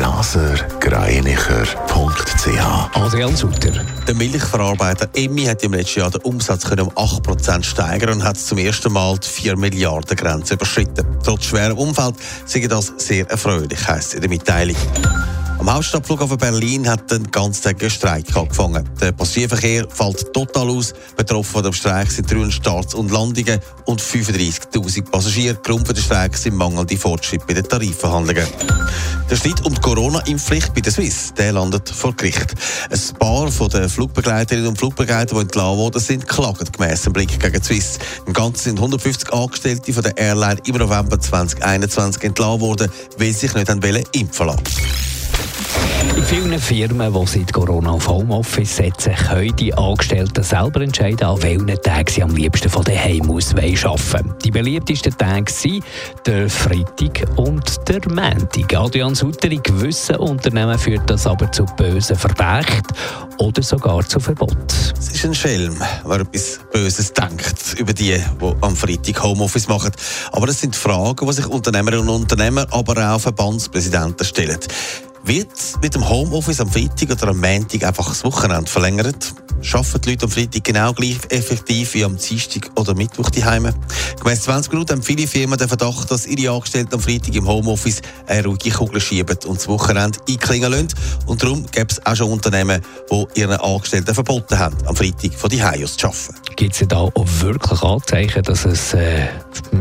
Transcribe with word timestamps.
blasergreinicher.ch 0.00 2.64
Adrian 2.94 3.36
Sutter. 3.36 3.84
Der 4.06 4.14
Milchverarbeiter 4.14 5.10
Emmi 5.14 5.44
hat 5.44 5.62
im 5.62 5.74
letzten 5.74 6.00
Jahr 6.00 6.10
den 6.10 6.22
Umsatz 6.22 6.64
können 6.64 6.86
um 6.86 6.92
8% 6.94 7.62
steigern 7.62 8.14
und 8.14 8.24
hat 8.24 8.38
zum 8.38 8.56
ersten 8.56 8.94
Mal 8.94 9.18
die 9.18 9.28
4 9.28 9.58
Milliarden 9.58 10.16
Grenze 10.16 10.54
überschritten. 10.54 11.04
Trotz 11.22 11.44
schwerem 11.44 11.76
Umfeld 11.76 12.14
sei 12.46 12.60
das 12.60 12.94
sehr 12.96 13.28
erfreulich, 13.28 13.86
heisst 13.86 14.14
in 14.14 14.22
der 14.22 14.30
Mitteilung. 14.30 14.76
Am 15.58 15.70
Hauptstadtflughafen 15.70 16.38
Berlin 16.38 16.88
hat 16.88 17.10
den 17.10 17.30
ganztägigen 17.30 17.90
Streik 17.90 18.34
angefangen. 18.34 18.88
Der 19.02 19.12
Passagierverkehr 19.12 19.86
fällt 19.90 20.32
total 20.32 20.70
aus. 20.70 20.94
Betroffen 21.14 21.52
von 21.52 21.62
dem 21.62 21.74
Streik 21.74 22.10
sind 22.10 22.30
300 22.30 22.54
Starts 22.54 22.94
und 22.94 23.10
Landungen 23.10 23.60
und 23.84 24.00
35.000 24.00 25.10
Passagiere. 25.10 25.56
Grund 25.56 25.86
für 25.86 25.92
den 25.92 26.02
Streik 26.02 26.38
sind 26.38 26.56
mangelnde 26.56 26.96
Fortschritte 26.96 27.44
bei 27.46 27.52
den 27.52 27.64
Tarifverhandlungen. 27.64 28.46
Der 29.30 29.36
Streit 29.36 29.64
um 29.64 29.72
die 29.72 29.80
Corona-Impfpflicht 29.80 30.74
bei 30.74 30.80
der 30.80 30.90
Swiss 30.90 31.32
der 31.34 31.52
landet 31.52 31.88
vor 31.88 32.12
Gericht. 32.16 32.52
Ein 32.90 33.18
paar 33.18 33.48
den 33.48 33.88
Flugbegleiterinnen 33.88 34.70
und 34.70 34.76
Flugbegleiter, 34.76 35.36
die 35.36 35.42
entlassen 35.42 35.78
wurden, 35.78 36.00
sind 36.00 36.26
klagen 36.26 36.66
gemäss 36.72 37.02
dem 37.02 37.12
Blick 37.12 37.38
gegen 37.38 37.60
die 37.60 37.64
Swiss. 37.64 38.00
Im 38.26 38.32
Ganzen 38.32 38.64
sind 38.64 38.78
150 38.78 39.32
Angestellte 39.32 39.92
von 39.92 40.02
der 40.02 40.16
Airline 40.16 40.60
im 40.66 40.76
November 40.76 41.20
2021 41.20 42.24
entlassen 42.24 42.60
worden, 42.60 42.90
weil 43.18 43.32
sie 43.32 43.46
sich 43.46 43.54
nicht 43.54 43.70
impfen 44.16 44.46
lassen 44.48 44.99
vielen 46.30 46.60
Firmen, 46.60 47.12
die 47.12 47.26
seit 47.26 47.52
Corona 47.52 47.90
auf 47.90 48.06
Homeoffice 48.06 48.76
setzen, 48.76 49.16
können 49.16 49.56
die 49.56 49.74
Angestellten 49.74 50.44
selber 50.44 50.80
entscheiden, 50.80 51.26
an 51.26 51.42
welchen 51.42 51.82
Tagen 51.82 52.06
sie 52.08 52.22
am 52.22 52.36
liebsten 52.36 52.70
von 52.70 52.84
daheim 52.84 53.28
aus 53.28 53.52
arbeiten 53.52 54.34
Die 54.44 54.52
beliebtesten 54.52 55.16
Tage 55.18 55.50
sind 55.50 55.84
der 56.24 56.48
Freitag 56.48 57.26
und 57.34 57.76
der 57.88 58.00
Montag. 58.08 58.72
Adrian 58.76 59.16
Sutter, 59.16 59.50
in 59.50 59.60
gewissen 59.60 60.16
Unternehmen 60.16 60.78
führt 60.78 61.10
das 61.10 61.26
aber 61.26 61.50
zu 61.50 61.64
bösen 61.76 62.14
Verdächten 62.14 62.96
oder 63.38 63.62
sogar 63.62 64.06
zu 64.06 64.20
Verbot. 64.20 64.72
Es 64.96 65.08
ist 65.08 65.24
ein 65.24 65.34
Schelm, 65.34 65.82
wer 66.04 66.20
etwas 66.20 66.60
Böses 66.72 67.12
denkt 67.12 67.74
über 67.76 67.92
die, 67.92 68.14
die 68.14 68.54
am 68.60 68.76
Freitag 68.76 69.20
Homeoffice 69.20 69.66
machen. 69.66 69.90
Aber 70.30 70.46
das 70.46 70.60
sind 70.60 70.76
Fragen, 70.76 71.26
die 71.26 71.32
sich 71.32 71.46
Unternehmerinnen 71.46 72.08
und 72.08 72.22
Unternehmer, 72.22 72.68
aber 72.70 73.14
auch 73.14 73.20
Verbandspräsidenten 73.20 74.24
stellen. 74.24 74.60
Wird 75.24 75.48
mit 75.82 75.94
dem 75.94 76.08
Homeoffice 76.08 76.60
am 76.60 76.70
Freitag 76.70 77.10
oder 77.10 77.28
am 77.28 77.40
Montag 77.40 77.84
einfach 77.84 78.08
das 78.08 78.24
Wochenende 78.24 78.70
verlängert? 78.70 79.34
Schaffen 79.60 80.00
die 80.00 80.10
Leute 80.10 80.24
am 80.24 80.30
Freitag 80.30 80.64
genau 80.64 80.94
gleich 80.94 81.18
effektiv 81.28 81.92
wie 81.92 82.04
am 82.04 82.16
Dienstag 82.16 82.70
oder 82.76 82.94
Mittwoch 82.94 83.28
die 83.28 83.44
Heime? 83.44 83.74
Gemäss 84.18 84.42
20 84.42 84.72
Minuten 84.72 84.92
haben 84.92 85.02
viele 85.02 85.26
Firmen 85.26 85.58
den 85.58 85.68
Verdacht, 85.68 86.10
dass 86.10 86.26
ihre 86.26 86.54
Angestellten 86.54 86.94
am 86.94 87.00
Freitag 87.00 87.34
im 87.34 87.46
Homeoffice 87.46 88.00
eine 88.26 88.46
ruhige 88.46 88.70
Kugel 88.70 89.00
schieben 89.00 89.36
und 89.46 89.58
das 89.58 89.68
Wochenende 89.68 90.18
einklingen 90.26 90.72
lassen. 90.72 90.88
Und 91.26 91.42
darum 91.42 91.66
gibt 91.70 91.92
es 91.92 92.06
auch 92.06 92.16
schon 92.16 92.32
Unternehmen, 92.32 92.80
die 93.10 93.40
ihren 93.40 93.60
Angestellten 93.60 94.14
verboten 94.14 94.58
haben, 94.58 94.76
am 94.86 94.96
Freitag 94.96 95.34
von 95.34 95.50
die 95.50 95.62
Heime 95.62 95.84
aus 95.84 95.98
zu 95.98 96.06
arbeiten. 96.06 96.34
Gibt 96.56 96.80
es 96.80 96.88
da 96.88 96.96
auch 96.96 97.12
wirklich 97.40 97.82
Anzeichen, 97.82 98.42
dass 98.42 98.64
es 98.64 98.94
äh, 98.94 99.28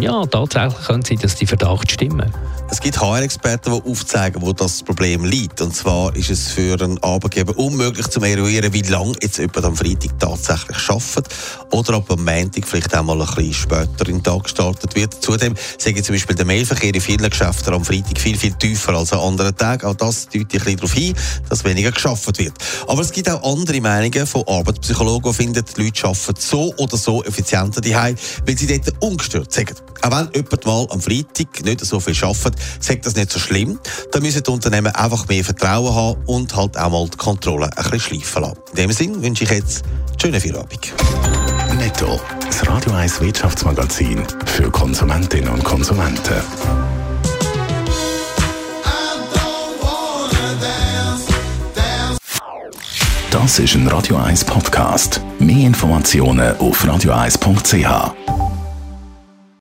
ja, 0.00 0.26
tatsächlich 0.26 0.86
könnte 0.86 1.08
sein, 1.08 1.18
dass 1.22 1.34
die 1.36 1.46
Verdacht 1.46 1.90
stimmen? 1.90 2.30
Es 2.72 2.80
gibt 2.80 2.98
HR-Experten, 2.98 3.70
die 3.70 3.90
aufzeigen, 3.90 4.40
wo 4.40 4.54
das 4.54 4.82
Problem 4.82 5.26
liegt. 5.26 5.60
Und 5.60 5.76
zwar 5.76 6.16
ist 6.16 6.30
es 6.30 6.48
für 6.48 6.80
einen 6.80 6.98
Arbeitgeber 7.02 7.54
unmöglich 7.58 8.08
zu 8.08 8.18
eruieren, 8.20 8.72
wie 8.72 8.80
lange 8.80 9.12
jetzt 9.20 9.36
jemand 9.36 9.64
am 9.66 9.76
Freitag 9.76 10.18
tatsächlich 10.18 10.88
arbeitet 10.88 11.28
oder 11.70 11.98
ob 11.98 12.10
am 12.10 12.24
Montag 12.24 12.66
vielleicht 12.66 12.96
auch 12.96 13.02
mal 13.02 13.20
ein 13.20 13.26
bisschen 13.26 13.52
später 13.52 14.08
in 14.08 14.16
den 14.16 14.22
Tag 14.22 14.44
gestartet 14.44 14.94
wird. 14.94 15.22
Zudem 15.22 15.54
sage 15.76 16.02
zum 16.02 16.14
Beispiel 16.14 16.34
der 16.34 16.46
Mailverkehr 16.46 16.94
in 16.94 17.00
vielen 17.02 17.28
Geschäften 17.28 17.74
am 17.74 17.84
Freitag 17.84 18.18
viel, 18.18 18.38
viel 18.38 18.54
tiefer 18.54 18.94
als 18.94 19.12
an 19.12 19.18
anderen 19.18 19.54
Tagen. 19.54 19.86
Auch 19.86 19.94
das 19.94 20.28
deutet 20.30 20.40
ein 20.40 20.48
bisschen 20.48 20.76
darauf 20.76 20.94
hin, 20.94 21.14
dass 21.50 21.64
weniger 21.64 21.92
geschafft 21.92 22.26
wird. 22.38 22.54
Aber 22.88 23.02
es 23.02 23.12
gibt 23.12 23.28
auch 23.28 23.52
andere 23.52 23.82
Meinungen 23.82 24.26
von 24.26 24.48
Arbeitspsychologen, 24.48 25.30
die 25.30 25.36
finden, 25.36 25.62
die 25.76 25.82
Leute 25.82 26.06
arbeiten 26.06 26.40
so 26.40 26.74
oder 26.78 26.96
so 26.96 27.22
effizienter 27.22 27.82
daheim, 27.82 28.16
weil 28.46 28.56
sie 28.56 28.66
dort 28.66 28.94
ungestört 29.02 29.52
sind. 29.52 29.74
Auch 30.00 30.10
wenn 30.10 30.30
jemand 30.34 30.64
mal 30.64 30.86
am 30.90 31.02
Freitag 31.02 31.62
nicht 31.64 31.84
so 31.84 32.00
viel 32.00 32.16
arbeitet, 32.24 32.61
sagt 32.80 33.06
das 33.06 33.14
nicht 33.14 33.30
so 33.30 33.38
schlimm. 33.38 33.78
Da 34.10 34.20
müssen 34.20 34.42
die 34.42 34.50
Unternehmen 34.50 34.94
einfach 34.94 35.28
mehr 35.28 35.44
Vertrauen 35.44 35.94
haben 35.94 36.22
und 36.26 36.54
halt 36.56 36.78
auch 36.78 36.90
mal 36.90 37.08
die 37.08 37.16
Kontrolle 37.16 37.70
ein 37.76 37.90
bisschen 37.90 38.00
schleifen 38.00 38.42
lassen. 38.42 38.58
In 38.70 38.76
dem 38.76 38.92
Sinne 38.92 39.22
wünsche 39.22 39.44
ich 39.44 39.50
jetzt 39.50 39.84
eine 39.84 40.20
schöne 40.20 40.40
Feierabend. 40.40 40.92
Netto, 41.78 42.20
das 42.46 42.66
Radio 42.68 42.92
1 42.92 43.20
Wirtschaftsmagazin 43.20 44.22
für 44.46 44.70
Konsumentinnen 44.70 45.48
und 45.48 45.64
Konsumenten. 45.64 46.42
Das 53.32 53.58
ist 53.58 53.74
ein 53.74 53.88
Radio 53.88 54.18
1 54.18 54.44
Podcast. 54.44 55.20
Mehr 55.38 55.66
Informationen 55.66 56.54
auf 56.58 56.84
radio1.ch. 56.84 58.41